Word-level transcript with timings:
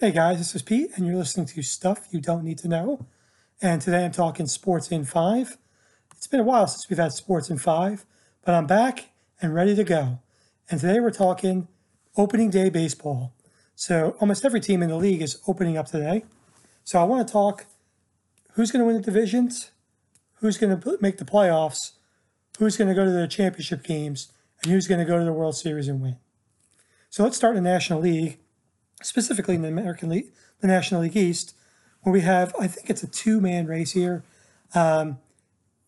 Hey 0.00 0.12
guys, 0.12 0.38
this 0.38 0.54
is 0.54 0.62
Pete, 0.62 0.92
and 0.94 1.04
you're 1.04 1.16
listening 1.16 1.46
to 1.46 1.60
Stuff 1.60 2.06
You 2.12 2.20
Don't 2.20 2.44
Need 2.44 2.58
to 2.58 2.68
Know. 2.68 3.04
And 3.60 3.82
today 3.82 4.04
I'm 4.04 4.12
talking 4.12 4.46
sports 4.46 4.92
in 4.92 5.04
five. 5.04 5.58
It's 6.16 6.28
been 6.28 6.38
a 6.38 6.44
while 6.44 6.68
since 6.68 6.88
we've 6.88 7.00
had 7.00 7.10
sports 7.10 7.50
in 7.50 7.58
five, 7.58 8.06
but 8.44 8.54
I'm 8.54 8.68
back 8.68 9.06
and 9.42 9.52
ready 9.52 9.74
to 9.74 9.82
go. 9.82 10.20
And 10.70 10.78
today 10.78 11.00
we're 11.00 11.10
talking 11.10 11.66
opening 12.16 12.48
day 12.48 12.70
baseball. 12.70 13.32
So 13.74 14.16
almost 14.20 14.44
every 14.44 14.60
team 14.60 14.84
in 14.84 14.90
the 14.90 14.94
league 14.94 15.20
is 15.20 15.42
opening 15.48 15.76
up 15.76 15.86
today. 15.86 16.24
So 16.84 17.00
I 17.00 17.02
want 17.02 17.26
to 17.26 17.32
talk 17.32 17.66
who's 18.52 18.70
going 18.70 18.82
to 18.82 18.86
win 18.86 18.94
the 18.94 19.02
divisions, 19.02 19.72
who's 20.34 20.58
going 20.58 20.80
to 20.80 20.98
make 21.00 21.18
the 21.18 21.24
playoffs, 21.24 21.94
who's 22.60 22.76
going 22.76 22.86
to 22.86 22.94
go 22.94 23.04
to 23.04 23.10
the 23.10 23.26
championship 23.26 23.82
games, 23.82 24.30
and 24.62 24.70
who's 24.70 24.86
going 24.86 25.00
to 25.00 25.04
go 25.04 25.18
to 25.18 25.24
the 25.24 25.32
World 25.32 25.56
Series 25.56 25.88
and 25.88 26.00
win. 26.00 26.18
So 27.10 27.24
let's 27.24 27.36
start 27.36 27.56
in 27.56 27.64
the 27.64 27.70
National 27.70 28.00
League 28.00 28.38
specifically 29.02 29.54
in 29.54 29.62
the 29.62 29.68
American 29.68 30.08
League, 30.08 30.32
the 30.60 30.66
National 30.66 31.02
League 31.02 31.16
East, 31.16 31.54
where 32.02 32.12
we 32.12 32.20
have, 32.22 32.54
I 32.58 32.66
think 32.66 32.90
it's 32.90 33.02
a 33.02 33.06
two 33.06 33.40
man 33.40 33.66
race 33.66 33.92
here. 33.92 34.24
Um, 34.74 35.18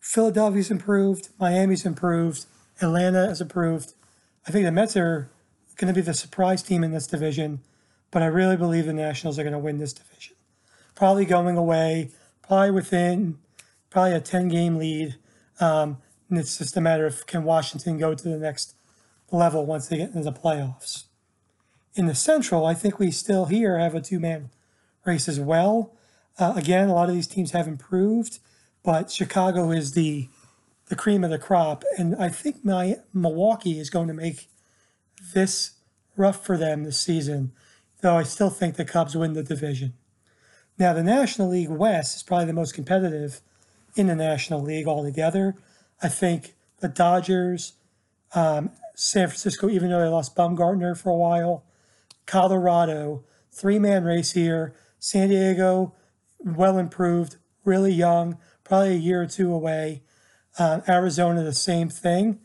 Philadelphia's 0.00 0.70
improved, 0.70 1.28
Miami's 1.38 1.84
improved, 1.84 2.46
Atlanta 2.80 3.26
has 3.26 3.40
improved. 3.40 3.92
I 4.46 4.50
think 4.50 4.64
the 4.64 4.72
Mets 4.72 4.96
are 4.96 5.30
going 5.76 5.92
to 5.92 5.98
be 5.98 6.04
the 6.04 6.14
surprise 6.14 6.62
team 6.62 6.82
in 6.82 6.92
this 6.92 7.06
division, 7.06 7.60
but 8.10 8.22
I 8.22 8.26
really 8.26 8.56
believe 8.56 8.86
the 8.86 8.92
Nationals 8.92 9.38
are 9.38 9.42
going 9.42 9.52
to 9.52 9.58
win 9.58 9.78
this 9.78 9.92
division. 9.92 10.36
Probably 10.94 11.24
going 11.24 11.56
away, 11.56 12.10
probably 12.42 12.70
within 12.70 13.38
probably 13.90 14.12
a 14.12 14.20
10 14.20 14.48
game 14.48 14.76
lead. 14.76 15.16
Um, 15.58 15.98
and 16.28 16.38
it's 16.38 16.58
just 16.58 16.76
a 16.76 16.80
matter 16.80 17.06
of 17.06 17.26
can 17.26 17.44
Washington 17.44 17.98
go 17.98 18.14
to 18.14 18.28
the 18.28 18.38
next 18.38 18.74
level 19.30 19.66
once 19.66 19.88
they 19.88 19.98
get 19.98 20.10
into 20.10 20.22
the 20.22 20.32
playoffs. 20.32 21.04
In 21.94 22.06
the 22.06 22.14
Central, 22.14 22.66
I 22.66 22.74
think 22.74 22.98
we 22.98 23.10
still 23.10 23.46
here 23.46 23.78
have 23.78 23.94
a 23.94 24.00
two 24.00 24.20
man 24.20 24.50
race 25.04 25.28
as 25.28 25.40
well. 25.40 25.92
Uh, 26.38 26.54
again, 26.56 26.88
a 26.88 26.94
lot 26.94 27.08
of 27.08 27.14
these 27.14 27.26
teams 27.26 27.50
have 27.50 27.66
improved, 27.66 28.38
but 28.82 29.10
Chicago 29.10 29.70
is 29.70 29.92
the 29.92 30.28
the 30.86 30.96
cream 30.96 31.22
of 31.22 31.30
the 31.30 31.38
crop, 31.38 31.84
and 31.96 32.16
I 32.16 32.28
think 32.28 32.64
my 32.64 32.96
Milwaukee 33.14 33.78
is 33.78 33.90
going 33.90 34.08
to 34.08 34.14
make 34.14 34.48
this 35.32 35.74
rough 36.16 36.44
for 36.44 36.56
them 36.56 36.82
this 36.82 36.98
season. 36.98 37.52
Though 38.00 38.16
I 38.16 38.24
still 38.24 38.50
think 38.50 38.74
the 38.74 38.84
Cubs 38.84 39.16
win 39.16 39.34
the 39.34 39.42
division. 39.42 39.94
Now, 40.78 40.92
the 40.92 41.02
National 41.02 41.50
League 41.50 41.68
West 41.68 42.16
is 42.16 42.22
probably 42.22 42.46
the 42.46 42.54
most 42.54 42.74
competitive 42.74 43.40
in 43.94 44.06
the 44.06 44.16
National 44.16 44.62
League 44.62 44.88
altogether. 44.88 45.54
I 46.02 46.08
think 46.08 46.54
the 46.80 46.88
Dodgers, 46.88 47.74
um, 48.34 48.70
San 48.94 49.28
Francisco, 49.28 49.68
even 49.68 49.90
though 49.90 50.00
they 50.00 50.08
lost 50.08 50.34
Bumgarner 50.34 50.96
for 50.96 51.10
a 51.10 51.16
while, 51.16 51.64
Colorado, 52.26 53.24
three 53.50 53.78
man 53.78 54.04
race 54.04 54.32
here. 54.32 54.74
San 54.98 55.28
Diego, 55.30 55.94
well 56.38 56.78
improved, 56.78 57.36
really 57.64 57.92
young, 57.92 58.38
probably 58.64 58.94
a 58.94 58.98
year 58.98 59.22
or 59.22 59.26
two 59.26 59.52
away. 59.52 60.02
Uh, 60.58 60.80
Arizona, 60.88 61.42
the 61.42 61.52
same 61.52 61.88
thing. 61.88 62.40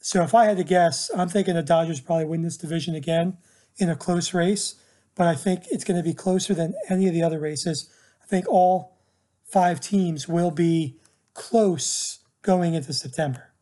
So 0.00 0.22
if 0.22 0.34
I 0.34 0.46
had 0.46 0.56
to 0.56 0.64
guess, 0.64 1.10
I'm 1.14 1.28
thinking 1.28 1.54
the 1.54 1.62
Dodgers 1.62 2.00
probably 2.00 2.24
win 2.24 2.42
this 2.42 2.56
division 2.56 2.94
again 2.94 3.36
in 3.76 3.90
a 3.90 3.96
close 3.96 4.32
race, 4.32 4.76
but 5.14 5.26
I 5.26 5.34
think 5.34 5.64
it's 5.70 5.84
going 5.84 5.96
to 5.96 6.02
be 6.02 6.14
closer 6.14 6.54
than 6.54 6.74
any 6.88 7.06
of 7.06 7.14
the 7.14 7.22
other 7.22 7.38
races. 7.38 7.90
I 8.22 8.26
think 8.26 8.48
all 8.48 8.96
five 9.44 9.80
teams 9.80 10.28
will 10.28 10.50
be 10.50 10.96
close 11.34 12.20
going 12.42 12.74
into 12.74 12.92
September. 12.92 13.52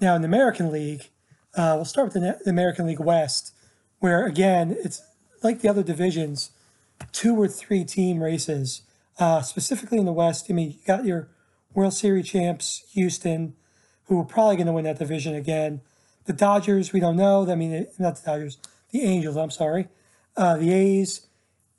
Now 0.00 0.14
in 0.14 0.22
the 0.22 0.28
American 0.28 0.70
League, 0.70 1.10
uh, 1.56 1.72
we'll 1.76 1.84
start 1.84 2.12
with 2.12 2.22
the, 2.22 2.38
the 2.44 2.50
American 2.50 2.86
League 2.86 3.00
West 3.00 3.53
where 4.04 4.26
again 4.26 4.76
it's 4.84 5.02
like 5.42 5.62
the 5.62 5.68
other 5.70 5.82
divisions, 5.82 6.50
two 7.10 7.34
or 7.40 7.48
three 7.48 7.84
team 7.84 8.22
races. 8.22 8.82
Uh, 9.18 9.40
specifically 9.40 9.96
in 9.96 10.04
the 10.04 10.12
West, 10.12 10.44
I 10.50 10.52
mean, 10.52 10.72
you 10.72 10.78
got 10.86 11.06
your 11.06 11.30
World 11.72 11.94
Series 11.94 12.28
champs, 12.28 12.84
Houston, 12.92 13.54
who 14.04 14.20
are 14.20 14.24
probably 14.24 14.56
going 14.56 14.66
to 14.66 14.74
win 14.74 14.84
that 14.84 14.98
division 14.98 15.34
again. 15.34 15.80
The 16.26 16.34
Dodgers, 16.34 16.92
we 16.92 17.00
don't 17.00 17.16
know. 17.16 17.50
I 17.50 17.54
mean, 17.54 17.86
not 17.98 18.16
the 18.16 18.30
Dodgers, 18.30 18.58
the 18.90 19.00
Angels. 19.00 19.38
I'm 19.38 19.50
sorry, 19.50 19.88
uh, 20.36 20.58
the 20.58 20.70
A's, 20.70 21.26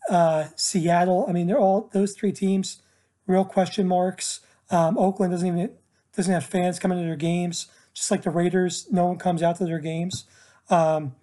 uh, 0.09 0.45
Seattle. 0.55 1.27
I 1.29 1.31
mean, 1.31 1.45
they're 1.45 1.59
all 1.59 1.91
those 1.94 2.13
three 2.13 2.31
teams. 2.31 2.81
Real 3.27 3.45
question 3.45 3.88
marks. 3.88 4.39
Um, 4.71 4.97
Oakland 4.97 5.31
doesn't 5.31 5.47
even 5.47 5.69
doesn't 6.16 6.33
have 6.33 6.44
fans 6.44 6.79
coming 6.79 6.97
to 6.97 7.05
their 7.05 7.16
games. 7.16 7.67
Just 7.94 8.09
like 8.09 8.23
the 8.23 8.31
Raiders, 8.31 8.88
no 8.89 9.05
one 9.05 9.17
comes 9.19 9.44
out 9.44 9.57
to 9.57 9.66
their 9.66 9.77
games. 9.77 10.25
Um, 10.71 11.13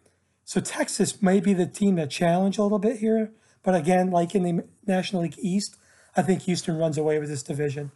so 0.52 0.60
Texas 0.60 1.22
may 1.22 1.40
be 1.40 1.54
the 1.54 1.64
team 1.64 1.94
that 1.94 2.10
challenge 2.10 2.58
a 2.58 2.62
little 2.62 2.78
bit 2.78 2.98
here, 2.98 3.32
but 3.62 3.74
again, 3.74 4.10
like 4.10 4.34
in 4.34 4.42
the 4.42 4.64
National 4.86 5.22
League 5.22 5.38
East, 5.38 5.76
I 6.14 6.20
think 6.20 6.42
Houston 6.42 6.76
runs 6.76 6.98
away 6.98 7.18
with 7.18 7.30
this 7.30 7.42
division. 7.42 7.90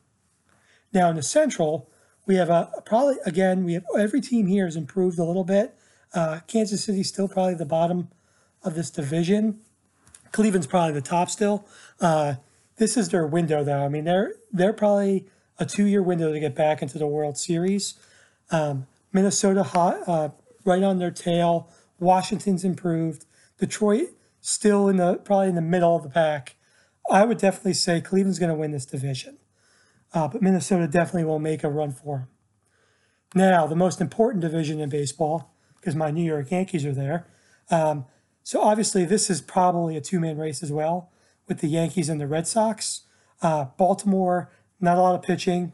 Now 0.91 1.11
in 1.11 1.17
the 1.17 1.22
Central, 1.22 1.91
we 2.25 2.37
have 2.37 2.49
a 2.49 2.71
probably 2.87 3.17
again 3.27 3.65
we 3.65 3.75
have 3.75 3.84
every 3.99 4.22
team 4.22 4.47
here 4.47 4.65
has 4.65 4.75
improved 4.75 5.19
a 5.19 5.25
little 5.25 5.44
bit. 5.44 5.77
Uh, 6.15 6.41
Kansas 6.47 6.83
City 6.83 7.03
still 7.03 7.28
probably 7.28 7.56
the 7.56 7.67
bottom 7.67 8.09
of 8.62 8.75
this 8.75 8.88
division. 8.88 9.61
Cleveland's 10.33 10.67
probably 10.67 10.94
the 10.94 11.03
top 11.03 11.28
still. 11.28 11.69
Uh, 12.00 12.37
this 12.78 12.97
is 12.97 13.11
their 13.11 13.27
window 13.27 13.65
though. 13.65 13.84
I 13.84 13.91
mean 13.91 14.05
they're 14.05 14.33
they're 14.50 14.73
probably 14.73 15.27
a 15.59 15.67
two 15.67 15.84
year 15.84 16.03
window 16.03 16.33
to 16.33 16.41
get 16.41 16.55
back 16.55 16.81
into 16.81 16.97
the 16.97 17.06
World 17.06 17.37
Series. 17.37 17.97
Um, 18.50 18.87
Minnesota 19.12 19.62
hot 19.62 20.09
uh, 20.09 20.31
right 20.65 20.83
on 20.83 20.99
their 20.99 21.11
tail. 21.11 21.69
Washington's 21.98 22.64
improved. 22.64 23.24
Detroit 23.58 24.08
still 24.40 24.88
in 24.88 24.96
the 24.96 25.16
probably 25.16 25.48
in 25.48 25.54
the 25.54 25.60
middle 25.60 25.96
of 25.96 26.02
the 26.02 26.10
pack. 26.10 26.56
I 27.10 27.24
would 27.24 27.38
definitely 27.38 27.74
say 27.74 28.00
Cleveland's 28.00 28.38
going 28.38 28.50
to 28.50 28.58
win 28.58 28.72
this 28.72 28.86
division, 28.86 29.38
uh, 30.12 30.28
but 30.28 30.42
Minnesota 30.42 30.88
definitely 30.88 31.24
will 31.24 31.38
make 31.38 31.62
a 31.62 31.68
run 31.68 31.92
for 31.92 32.18
them. 32.18 32.28
Now, 33.34 33.66
the 33.66 33.76
most 33.76 34.00
important 34.00 34.42
division 34.42 34.80
in 34.80 34.88
baseball, 34.88 35.54
because 35.76 35.94
my 35.94 36.10
New 36.10 36.24
York 36.24 36.50
Yankees 36.50 36.84
are 36.84 36.92
there. 36.94 37.26
Um, 37.70 38.06
so 38.42 38.60
obviously, 38.60 39.04
this 39.04 39.28
is 39.28 39.40
probably 39.40 39.96
a 39.96 40.00
two-man 40.00 40.38
race 40.38 40.62
as 40.62 40.72
well 40.72 41.10
with 41.48 41.60
the 41.60 41.68
Yankees 41.68 42.08
and 42.08 42.20
the 42.20 42.26
Red 42.26 42.46
Sox. 42.46 43.02
Uh, 43.42 43.66
Baltimore, 43.76 44.50
not 44.80 44.98
a 44.98 45.00
lot 45.00 45.14
of 45.14 45.22
pitching. 45.22 45.72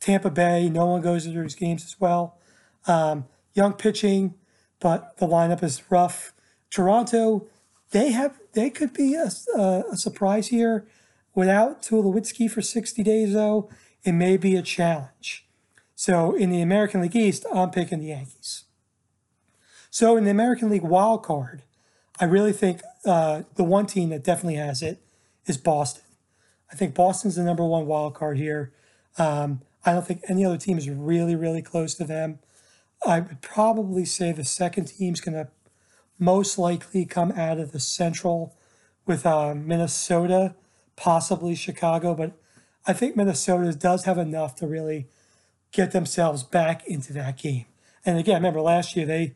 Tampa 0.00 0.30
Bay, 0.30 0.68
no 0.68 0.86
one 0.86 1.00
goes 1.00 1.24
to 1.24 1.30
those 1.30 1.54
games 1.54 1.84
as 1.84 2.00
well. 2.00 2.38
Um, 2.86 3.26
young 3.54 3.72
pitching, 3.72 4.34
but 4.80 5.16
the 5.18 5.26
lineup 5.26 5.62
is 5.62 5.90
rough. 5.90 6.32
Toronto, 6.70 7.46
they 7.90 8.12
have 8.12 8.38
they 8.52 8.70
could 8.70 8.92
be 8.92 9.14
a, 9.14 9.30
a, 9.56 9.84
a 9.92 9.96
surprise 9.96 10.48
here. 10.48 10.86
Without 11.34 11.82
Tulowitzki 11.82 12.50
for 12.50 12.62
60 12.62 13.02
days, 13.02 13.34
though, 13.34 13.68
it 14.04 14.12
may 14.12 14.38
be 14.38 14.56
a 14.56 14.62
challenge. 14.62 15.46
So 15.94 16.34
in 16.34 16.50
the 16.50 16.62
American 16.62 17.02
League 17.02 17.16
East, 17.16 17.44
I'm 17.52 17.70
picking 17.70 18.00
the 18.00 18.06
Yankees. 18.06 18.64
So 19.90 20.16
in 20.16 20.24
the 20.24 20.30
American 20.30 20.70
League 20.70 20.82
wild 20.82 21.22
card, 21.22 21.62
I 22.18 22.24
really 22.24 22.52
think 22.52 22.80
uh, 23.04 23.42
the 23.56 23.64
one 23.64 23.86
team 23.86 24.08
that 24.10 24.24
definitely 24.24 24.56
has 24.56 24.82
it 24.82 25.02
is 25.46 25.58
Boston. 25.58 26.04
I 26.70 26.74
think 26.74 26.94
Boston's 26.94 27.36
the 27.36 27.44
number 27.44 27.64
one 27.64 27.86
wild 27.86 28.14
card 28.14 28.38
here. 28.38 28.72
Um, 29.18 29.60
I 29.84 29.92
don't 29.92 30.06
think 30.06 30.22
any 30.28 30.44
other 30.44 30.58
team 30.58 30.78
is 30.78 30.88
really, 30.88 31.36
really 31.36 31.62
close 31.62 31.94
to 31.94 32.04
them. 32.04 32.38
I 33.04 33.20
would 33.20 33.40
probably 33.40 34.04
say 34.04 34.32
the 34.32 34.44
second 34.44 34.86
team's 34.86 35.20
going 35.20 35.34
to 35.34 35.48
most 36.18 36.58
likely 36.58 37.04
come 37.04 37.32
out 37.32 37.58
of 37.58 37.72
the 37.72 37.80
Central 37.80 38.56
with 39.06 39.26
uh, 39.26 39.54
Minnesota, 39.54 40.54
possibly 40.96 41.54
Chicago, 41.54 42.14
but 42.14 42.32
I 42.86 42.92
think 42.92 43.16
Minnesota 43.16 43.72
does 43.72 44.04
have 44.04 44.18
enough 44.18 44.54
to 44.56 44.66
really 44.66 45.08
get 45.72 45.92
themselves 45.92 46.42
back 46.42 46.86
into 46.86 47.12
that 47.12 47.36
game. 47.36 47.66
And 48.04 48.18
again, 48.18 48.36
remember 48.36 48.60
last 48.60 48.96
year 48.96 49.04
they 49.04 49.34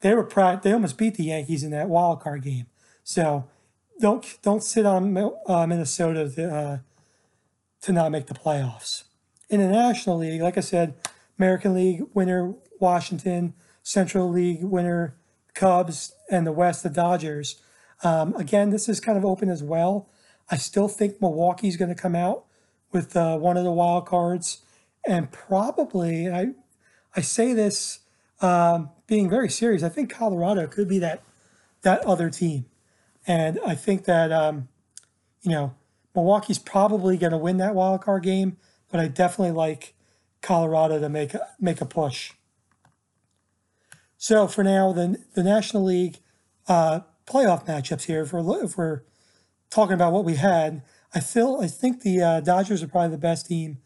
they 0.00 0.14
were 0.14 0.28
they 0.62 0.72
almost 0.72 0.98
beat 0.98 1.14
the 1.14 1.24
Yankees 1.24 1.64
in 1.64 1.70
that 1.70 1.88
wild 1.88 2.20
card 2.20 2.42
game. 2.42 2.66
So 3.02 3.48
don't 4.00 4.38
don't 4.42 4.62
sit 4.62 4.86
on 4.86 5.16
uh, 5.46 5.66
Minnesota 5.66 6.28
to, 6.30 6.54
uh, 6.54 6.78
to 7.82 7.92
not 7.92 8.12
make 8.12 8.26
the 8.26 8.34
playoffs. 8.34 9.04
In 9.50 9.60
the 9.60 9.68
National 9.68 10.18
League, 10.18 10.40
like 10.40 10.56
I 10.56 10.60
said, 10.60 10.94
American 11.38 11.74
League 11.74 12.02
winner 12.14 12.54
Washington, 12.80 13.54
Central 13.82 14.28
League 14.30 14.64
winner 14.64 15.16
Cubs, 15.54 16.14
and 16.30 16.46
the 16.46 16.52
West 16.52 16.82
the 16.82 16.90
Dodgers. 16.90 17.60
Um, 18.02 18.34
again, 18.36 18.70
this 18.70 18.88
is 18.88 19.00
kind 19.00 19.16
of 19.16 19.24
open 19.24 19.48
as 19.48 19.62
well. 19.62 20.08
I 20.50 20.56
still 20.56 20.88
think 20.88 21.20
Milwaukee's 21.20 21.76
going 21.76 21.88
to 21.88 22.00
come 22.00 22.14
out 22.14 22.44
with 22.92 23.16
uh, 23.16 23.38
one 23.38 23.56
of 23.56 23.64
the 23.64 23.72
wild 23.72 24.06
cards, 24.06 24.62
and 25.06 25.30
probably 25.30 26.28
I 26.28 26.52
I 27.16 27.20
say 27.20 27.52
this 27.52 28.00
um, 28.40 28.90
being 29.06 29.30
very 29.30 29.48
serious. 29.48 29.82
I 29.82 29.88
think 29.88 30.12
Colorado 30.12 30.66
could 30.66 30.88
be 30.88 30.98
that 30.98 31.22
that 31.82 32.04
other 32.04 32.30
team, 32.30 32.66
and 33.26 33.58
I 33.66 33.74
think 33.74 34.04
that 34.04 34.32
um, 34.32 34.68
you 35.42 35.50
know 35.50 35.74
Milwaukee's 36.14 36.58
probably 36.58 37.16
going 37.16 37.32
to 37.32 37.38
win 37.38 37.56
that 37.58 37.74
wild 37.74 38.02
card 38.02 38.22
game, 38.22 38.56
but 38.90 39.00
I 39.00 39.08
definitely 39.08 39.52
like 39.52 39.94
Colorado 40.44 41.00
to 41.00 41.08
make 41.08 41.34
a, 41.34 41.48
make 41.58 41.80
a 41.80 41.86
push. 41.86 42.32
So 44.16 44.46
for 44.46 44.62
now, 44.62 44.92
the, 44.92 45.18
the 45.34 45.42
National 45.42 45.84
League, 45.84 46.18
uh, 46.68 47.00
playoff 47.26 47.66
matchups 47.66 48.04
here. 48.04 48.22
If 48.22 48.32
we're 48.32 48.64
if 48.64 48.76
we're 48.76 49.02
talking 49.70 49.94
about 49.94 50.12
what 50.12 50.24
we 50.24 50.36
had, 50.36 50.82
I 51.14 51.20
feel 51.20 51.58
I 51.62 51.66
think 51.66 52.02
the 52.02 52.20
uh, 52.20 52.40
Dodgers 52.40 52.82
are 52.82 52.88
probably 52.88 53.10
the 53.10 53.18
best 53.18 53.46
team 53.46 53.78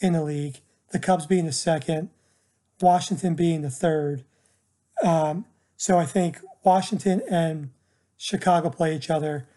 in 0.00 0.12
the 0.12 0.22
league. 0.22 0.60
The 0.90 0.98
Cubs 0.98 1.26
being 1.26 1.46
the 1.46 1.52
second, 1.52 2.10
Washington 2.80 3.34
being 3.34 3.62
the 3.62 3.70
third. 3.70 4.24
Um, 5.02 5.46
so 5.76 5.98
I 5.98 6.04
think 6.04 6.40
Washington 6.62 7.22
and 7.30 7.70
Chicago 8.18 8.68
play 8.70 8.94
each 8.94 9.10
other, 9.10 9.48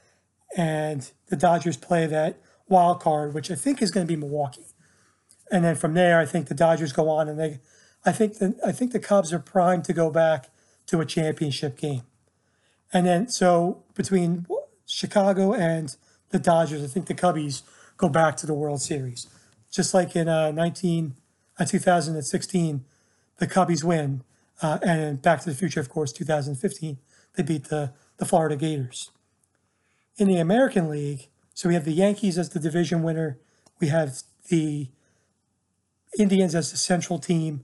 and 0.56 1.12
the 1.28 1.36
Dodgers 1.36 1.78
play 1.78 2.08
that 2.08 2.40
wild 2.68 3.02
card, 3.02 3.34
which 3.34 3.52
I 3.52 3.56
think 3.56 3.82
is 3.82 3.92
going 3.92 4.08
to 4.08 4.12
be 4.12 4.20
Milwaukee. 4.20 4.65
And 5.52 5.64
then 5.64 5.76
from 5.76 5.94
there, 5.94 6.20
I 6.20 6.26
think 6.26 6.48
the 6.48 6.56
Dodgers 6.56 6.92
go 6.92 7.10
on, 7.10 7.30
and 7.30 7.40
they, 7.40 7.60
I 8.06 8.12
think 8.12 8.40
the 8.40 8.56
I 8.66 8.72
think 8.72 8.92
the 8.92 9.00
Cubs 9.00 9.32
are 9.32 9.40
primed 9.40 9.84
to 9.86 9.94
go 9.94 10.10
back 10.10 10.50
to 10.88 11.00
a 11.02 11.06
championship 11.06 11.78
game. 11.78 12.04
And 12.94 13.06
then 13.06 13.28
so 13.28 13.84
between 13.94 14.46
Chicago 14.86 15.54
and 15.54 15.96
the 16.30 16.40
Dodgers, 16.40 16.84
I 16.84 16.88
think 16.88 17.08
the 17.08 17.16
Cubbies 17.16 17.64
go 17.98 18.10
back 18.10 18.38
to 18.38 18.48
the 18.48 18.54
World 18.54 18.82
Series, 18.82 19.28
just 19.72 19.94
like 19.94 20.16
in 20.16 20.28
uh, 20.28 20.52
19 20.52 21.16
uh, 21.58 21.66
2016, 21.66 22.84
the 23.38 23.48
Cubbies 23.48 23.84
win, 23.84 24.24
uh, 24.62 24.80
and 24.82 25.22
Back 25.22 25.42
to 25.42 25.50
the 25.50 25.56
Future, 25.56 25.80
of 25.80 25.90
course, 25.90 26.12
2015, 26.12 26.98
they 27.36 27.44
beat 27.44 27.66
the 27.66 27.94
the 28.18 28.26
Florida 28.26 28.56
Gators. 28.56 29.12
In 30.18 30.28
the 30.28 30.38
American 30.38 30.90
League, 30.90 31.28
so 31.54 31.68
we 31.68 31.76
have 31.76 31.86
the 31.86 31.92
Yankees 31.92 32.38
as 32.38 32.50
the 32.50 32.60
division 32.60 33.04
winner, 33.04 33.38
we 33.80 33.88
have 33.88 34.22
the 34.50 34.90
Indians 36.18 36.56
as 36.56 36.72
the 36.72 36.78
central 36.78 37.20
team, 37.20 37.64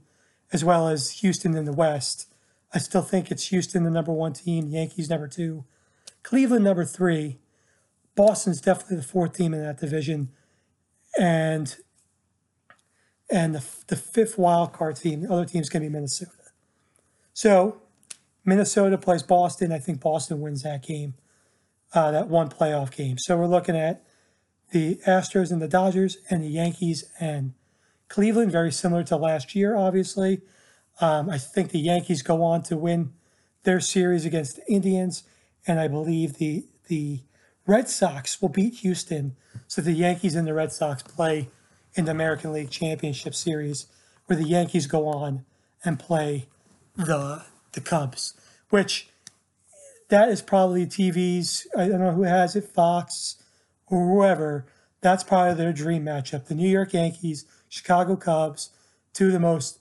as 0.52 0.64
well 0.64 0.88
as 0.88 1.10
Houston 1.20 1.56
in 1.56 1.64
the 1.64 1.72
West. 1.72 2.28
I 2.74 2.78
still 2.78 3.02
think 3.02 3.30
it's 3.30 3.48
Houston 3.48 3.84
the 3.84 3.90
number 3.90 4.12
one 4.12 4.32
team, 4.32 4.68
Yankees 4.68 5.10
number 5.10 5.28
two, 5.28 5.64
Cleveland 6.22 6.64
number 6.64 6.84
three. 6.84 7.38
Boston's 8.14 8.60
definitely 8.60 8.98
the 8.98 9.02
fourth 9.02 9.34
team 9.34 9.54
in 9.54 9.62
that 9.62 9.80
division, 9.80 10.30
and 11.18 11.76
and 13.30 13.54
the, 13.54 13.64
the 13.86 13.96
fifth 13.96 14.36
wild 14.36 14.72
card 14.72 14.96
team. 14.96 15.22
The 15.22 15.32
other 15.32 15.46
team's 15.46 15.70
going 15.70 15.82
to 15.82 15.88
be 15.88 15.92
Minnesota. 15.92 16.30
So 17.32 17.80
Minnesota 18.44 18.98
plays 18.98 19.22
Boston. 19.22 19.72
I 19.72 19.78
think 19.78 20.00
Boston 20.00 20.40
wins 20.40 20.62
that 20.62 20.82
game, 20.82 21.14
uh, 21.94 22.10
that 22.10 22.28
one 22.28 22.50
playoff 22.50 22.94
game. 22.94 23.16
So 23.18 23.36
we're 23.38 23.46
looking 23.46 23.76
at 23.76 24.04
the 24.70 25.00
Astros 25.06 25.50
and 25.50 25.62
the 25.62 25.68
Dodgers 25.68 26.18
and 26.28 26.44
the 26.44 26.48
Yankees 26.48 27.04
and 27.18 27.54
Cleveland, 28.12 28.52
very 28.52 28.70
similar 28.70 29.02
to 29.04 29.16
last 29.16 29.54
year, 29.54 29.74
obviously. 29.74 30.42
Um, 31.00 31.30
I 31.30 31.38
think 31.38 31.70
the 31.70 31.78
Yankees 31.78 32.20
go 32.20 32.42
on 32.42 32.62
to 32.64 32.76
win 32.76 33.14
their 33.62 33.80
series 33.80 34.26
against 34.26 34.56
the 34.56 34.70
Indians, 34.70 35.22
and 35.66 35.80
I 35.80 35.88
believe 35.88 36.34
the 36.34 36.66
the 36.88 37.20
Red 37.66 37.88
Sox 37.88 38.42
will 38.42 38.50
beat 38.50 38.74
Houston. 38.80 39.34
So 39.66 39.80
the 39.80 39.92
Yankees 39.92 40.34
and 40.34 40.46
the 40.46 40.52
Red 40.52 40.72
Sox 40.72 41.02
play 41.02 41.48
in 41.94 42.04
the 42.04 42.10
American 42.10 42.52
League 42.52 42.68
Championship 42.68 43.34
Series, 43.34 43.86
where 44.26 44.36
the 44.36 44.44
Yankees 44.44 44.86
go 44.86 45.06
on 45.08 45.46
and 45.82 45.98
play 45.98 46.48
the 46.94 47.46
the 47.72 47.80
Cubs, 47.80 48.34
which 48.68 49.08
that 50.10 50.28
is 50.28 50.42
probably 50.42 50.84
TV's. 50.84 51.66
I 51.74 51.88
don't 51.88 52.00
know 52.00 52.12
who 52.12 52.24
has 52.24 52.56
it, 52.56 52.64
Fox 52.64 53.42
or 53.86 54.06
whoever. 54.06 54.66
That's 55.00 55.24
probably 55.24 55.54
their 55.54 55.72
dream 55.72 56.04
matchup: 56.04 56.48
the 56.48 56.54
New 56.54 56.68
York 56.68 56.92
Yankees, 56.92 57.46
Chicago 57.72 58.16
Cubs, 58.16 58.68
two 59.14 59.28
of 59.28 59.32
the 59.32 59.40
most 59.40 59.78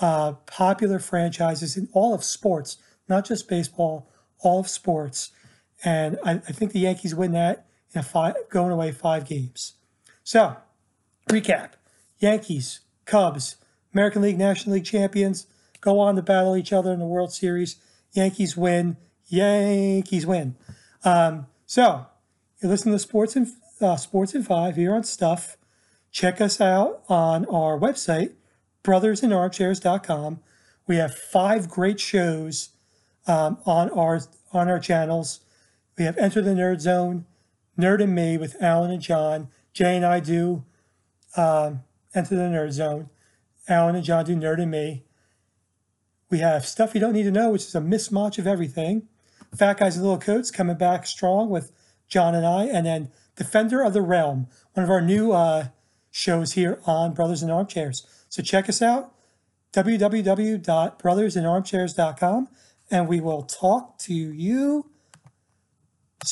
uh, 0.00 0.32
popular 0.46 0.98
franchises 0.98 1.76
in 1.76 1.86
all 1.92 2.14
of 2.14 2.24
sports, 2.24 2.78
not 3.10 3.26
just 3.26 3.46
baseball, 3.46 4.08
all 4.38 4.60
of 4.60 4.68
sports. 4.68 5.30
And 5.84 6.18
I, 6.24 6.36
I 6.36 6.52
think 6.52 6.72
the 6.72 6.78
Yankees 6.78 7.14
win 7.14 7.32
that 7.32 7.66
in 7.92 8.00
a 8.00 8.02
five, 8.02 8.36
going 8.48 8.72
away 8.72 8.90
five 8.92 9.26
games. 9.26 9.74
So, 10.24 10.56
recap 11.28 11.72
Yankees, 12.20 12.80
Cubs, 13.04 13.56
American 13.92 14.22
League, 14.22 14.38
National 14.38 14.76
League 14.76 14.86
champions 14.86 15.46
go 15.82 16.00
on 16.00 16.16
to 16.16 16.22
battle 16.22 16.56
each 16.56 16.72
other 16.72 16.90
in 16.90 17.00
the 17.00 17.04
World 17.04 17.34
Series. 17.34 17.76
Yankees 18.12 18.56
win. 18.56 18.96
Yankees 19.26 20.24
win. 20.24 20.56
Um, 21.04 21.48
so, 21.66 22.06
you're 22.62 22.70
listening 22.70 22.94
to 22.94 22.98
Sports 22.98 23.36
in, 23.36 23.52
uh, 23.78 23.96
Sports 23.96 24.34
in 24.34 24.42
Five 24.42 24.76
here 24.76 24.94
on 24.94 25.04
Stuff. 25.04 25.58
Check 26.10 26.40
us 26.40 26.60
out 26.60 27.02
on 27.08 27.46
our 27.46 27.78
website, 27.78 28.32
brothersinarmchairs.com. 28.82 30.40
We 30.86 30.96
have 30.96 31.14
five 31.14 31.68
great 31.68 32.00
shows 32.00 32.70
um, 33.26 33.58
on 33.64 33.90
our 33.90 34.20
on 34.52 34.68
our 34.68 34.80
channels. 34.80 35.40
We 35.96 36.04
have 36.04 36.18
Enter 36.18 36.42
the 36.42 36.50
Nerd 36.50 36.80
Zone, 36.80 37.26
Nerd 37.78 38.02
and 38.02 38.14
Me 38.14 38.36
with 38.36 38.60
Alan 38.60 38.90
and 38.90 39.02
John. 39.02 39.48
Jay 39.72 39.96
and 39.96 40.04
I 40.04 40.18
do 40.18 40.64
um, 41.36 41.84
Enter 42.14 42.34
the 42.34 42.42
Nerd 42.42 42.72
Zone. 42.72 43.08
Alan 43.68 43.94
and 43.94 44.04
John 44.04 44.24
do 44.24 44.34
Nerd 44.34 44.60
and 44.60 44.70
Me. 44.70 45.04
We 46.28 46.38
have 46.38 46.66
Stuff 46.66 46.94
You 46.94 47.00
Don't 47.00 47.12
Need 47.12 47.24
to 47.24 47.30
Know, 47.30 47.50
which 47.50 47.66
is 47.66 47.74
a 47.74 47.80
mismatch 47.80 48.38
of 48.38 48.46
everything. 48.46 49.08
Fat 49.54 49.78
Guys 49.78 49.96
and 49.96 50.04
Little 50.04 50.18
Coats 50.18 50.50
coming 50.50 50.76
back 50.76 51.06
strong 51.06 51.50
with 51.50 51.72
John 52.08 52.34
and 52.34 52.46
I. 52.46 52.64
And 52.64 52.86
then 52.86 53.10
Defender 53.36 53.82
of 53.82 53.92
the 53.92 54.02
Realm, 54.02 54.48
one 54.74 54.84
of 54.84 54.90
our 54.90 55.00
new 55.00 55.32
uh, 55.32 55.68
shows 56.10 56.52
here 56.52 56.78
on 56.86 57.14
Brothers 57.14 57.42
in 57.42 57.50
Armchairs. 57.50 58.06
So 58.28 58.42
check 58.42 58.68
us 58.68 58.82
out, 58.82 59.14
www.brothersinarmchairs.com, 59.72 62.48
and 62.90 63.08
we 63.08 63.20
will 63.20 63.42
talk 63.42 63.96
to 63.98 64.14
you 64.14 64.89